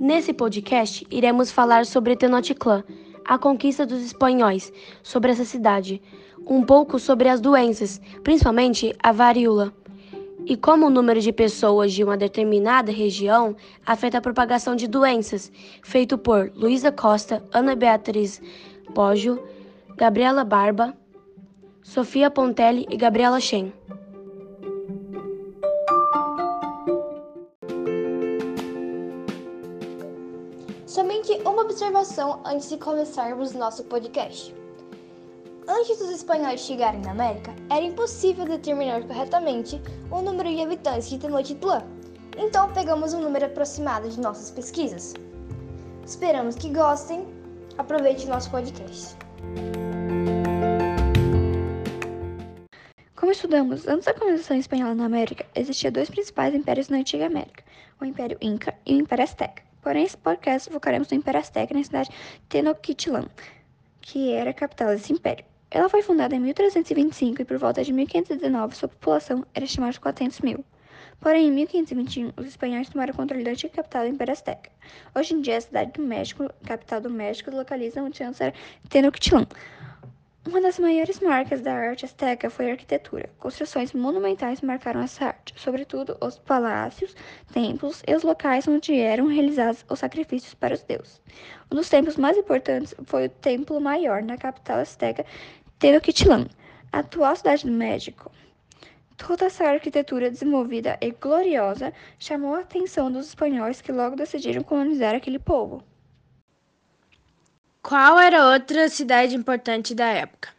[0.00, 2.82] Nesse podcast, iremos falar sobre Tenochtitlan,
[3.22, 4.72] a conquista dos espanhóis
[5.02, 6.00] sobre essa cidade,
[6.46, 9.74] um pouco sobre as doenças, principalmente a varíola,
[10.46, 13.54] e como o número de pessoas de uma determinada região
[13.84, 15.52] afeta a propagação de doenças,
[15.82, 18.40] feito por Luísa Costa, Ana Beatriz
[18.94, 19.38] Poggio,
[19.98, 20.96] Gabriela Barba,
[21.82, 23.70] Sofia Pontelli e Gabriela Shen.
[31.44, 34.54] Uma observação antes de começarmos nosso podcast.
[35.66, 41.18] Antes dos espanhóis chegarem na América, era impossível determinar corretamente o número de habitantes de
[41.18, 41.82] Tenochtitlan.
[42.36, 45.14] Então pegamos um número aproximado de nossas pesquisas.
[46.04, 47.26] Esperamos que gostem.
[47.78, 49.16] Aproveite nosso podcast.
[53.16, 57.64] Como estudamos, antes da colonização espanhola na América, existiam dois principais impérios na Antiga América,
[58.00, 59.69] o Império Inca e o Império Azteca.
[59.80, 63.28] Porém, esse podcast focaremos no Império Azteca na cidade de Tenochtitlan,
[64.00, 65.44] que era a capital desse império.
[65.70, 70.00] Ela foi fundada em 1325 e por volta de 1519 sua população era estimada de
[70.00, 70.64] 400 mil.
[71.20, 74.70] Porém, em 1521, os espanhóis tomaram o controle da antiga capital do Império Azteca.
[75.14, 78.54] Hoje em dia, a cidade do México, capital do México, localiza onde antes era
[78.88, 79.46] Tenochtitlan.
[80.48, 83.28] Uma das maiores marcas da arte azteca foi a arquitetura.
[83.38, 87.14] Construções monumentais marcaram essa arte, sobretudo os palácios,
[87.52, 91.20] templos e os locais onde eram realizados os sacrifícios para os deuses.
[91.70, 95.26] Um dos templos mais importantes foi o Templo Maior, na capital azteca
[95.78, 96.46] Tenochtitlan,
[96.90, 98.32] a atual cidade do México.
[99.18, 105.14] Toda essa arquitetura desenvolvida e gloriosa chamou a atenção dos espanhóis que logo decidiram colonizar
[105.14, 105.84] aquele povo.
[107.82, 110.50] Qual era outra cidade importante da época?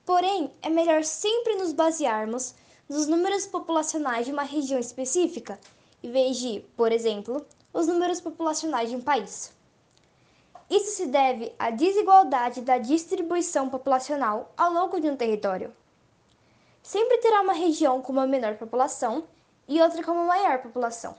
[0.05, 2.55] Porém, é melhor sempre nos basearmos
[2.89, 5.59] nos números populacionais de uma região específica,
[6.03, 9.53] em vez de, por exemplo, os números populacionais de um país.
[10.69, 15.75] Isso se deve à desigualdade da distribuição populacional ao longo de um território.
[16.83, 19.25] Sempre terá uma região com uma menor população
[19.67, 21.17] e outra com uma maior população.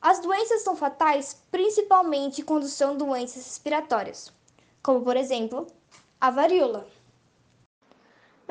[0.00, 4.32] As doenças são fatais principalmente quando são doenças respiratórias,
[4.82, 5.66] como por exemplo
[6.20, 6.86] a varíola.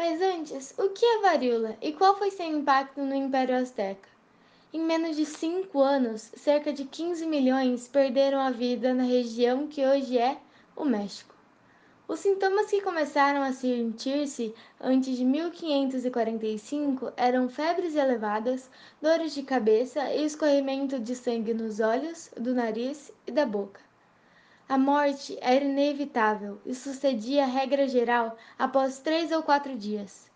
[0.01, 4.07] Mas antes, o que é varíola e qual foi seu impacto no Império Azteca?
[4.71, 9.85] Em menos de cinco anos, cerca de 15 milhões perderam a vida na região que
[9.85, 10.37] hoje é
[10.73, 11.35] o México.
[12.07, 20.13] Os sintomas que começaram a sentir-se antes de 1545 eram febres elevadas, dores de cabeça
[20.13, 23.88] e escorrimento de sangue nos olhos, do nariz e da boca.
[24.69, 30.29] A morte era inevitável e sucedia regra geral após três ou quatro dias.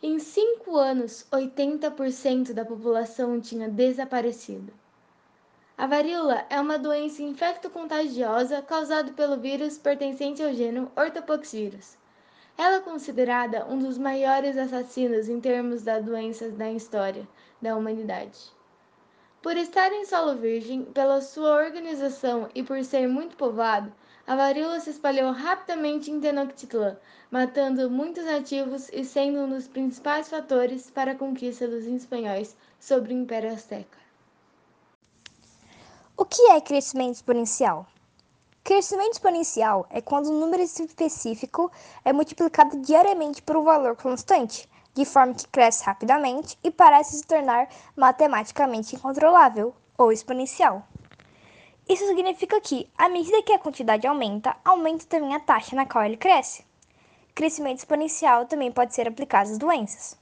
[0.00, 4.72] Em cinco anos, 80% da população tinha desaparecido.
[5.76, 11.96] A varíola é uma doença infecto-contagiosa causada pelo vírus pertencente ao gênero Orthopoxvirus.
[12.56, 17.26] Ela é considerada um dos maiores assassinos em termos de doenças da história
[17.60, 18.54] da humanidade.
[19.46, 23.92] Por estar em solo virgem, pela sua organização e por ser muito povoado,
[24.26, 26.96] a varíola se espalhou rapidamente em Tenochtitlan,
[27.30, 33.14] matando muitos nativos e sendo um dos principais fatores para a conquista dos espanhóis sobre
[33.14, 33.96] o Império Azteca.
[36.16, 37.86] O que é crescimento exponencial?
[38.64, 41.70] Crescimento exponencial é quando um número específico
[42.04, 47.26] é multiplicado diariamente por um valor constante, de forma que cresce rapidamente e parece se
[47.26, 50.82] tornar matematicamente incontrolável ou exponencial.
[51.86, 56.02] Isso significa que, à medida que a quantidade aumenta, aumenta também a taxa na qual
[56.02, 56.64] ele cresce.
[57.34, 60.18] Crescimento exponencial também pode ser aplicado às doenças.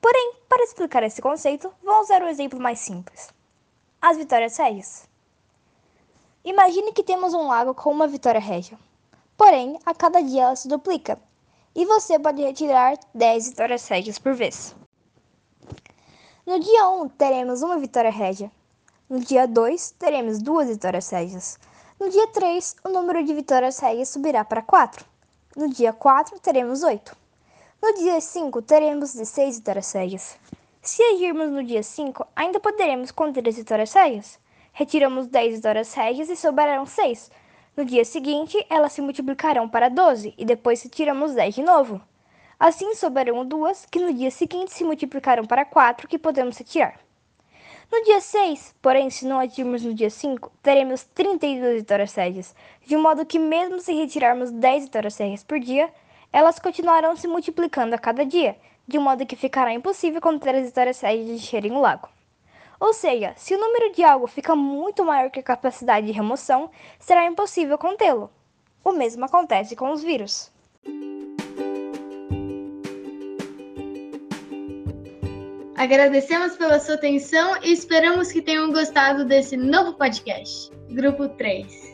[0.00, 3.32] Porém, para explicar esse conceito, vamos usar um exemplo mais simples:
[4.02, 5.08] as vitórias régias.
[6.44, 8.76] Imagine que temos um lago com uma vitória régia.
[9.36, 11.16] Porém, a cada dia ela se duplica,
[11.74, 14.74] e você pode retirar 10 vitórias régias por vez.
[16.46, 18.50] No dia 1, teremos uma vitória régia,
[19.10, 21.58] no dia 2, teremos duas vitórias régias.
[21.98, 25.04] No dia 3, o número de vitórias régias subirá para 4.
[25.56, 27.16] No dia 4, teremos 8.
[27.82, 30.38] No dia 5, teremos 16 vitórias régias.
[30.80, 34.38] Se agirmos no dia 5, ainda poderemos conter as vitórias régias.
[34.72, 37.32] Retiramos 10 vitórias régias e sobrarão 6.
[37.76, 42.00] No dia seguinte, elas se multiplicarão para 12 e depois retiramos 10 de novo.
[42.58, 46.98] Assim sobrarão duas que no dia seguinte se multiplicarão para 4 que podemos retirar.
[47.90, 52.54] No dia 6, porém, se não agirmos no dia 5, teremos 32 vitórias régias,
[52.86, 55.92] de modo que, mesmo se retirarmos 10 vitórias régias por dia,
[56.32, 58.56] elas continuarão se multiplicando a cada dia,
[58.86, 62.08] de modo que ficará impossível conter as vitórias régias de encherem o lago.
[62.80, 66.70] Ou seja, se o número de algo fica muito maior que a capacidade de remoção,
[66.98, 68.30] será impossível contê-lo.
[68.82, 70.50] O mesmo acontece com os vírus.
[75.76, 80.70] Agradecemos pela sua atenção e esperamos que tenham gostado desse novo podcast.
[80.90, 81.89] Grupo 3.